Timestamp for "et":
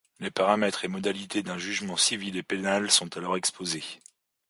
0.83-0.87, 2.35-2.41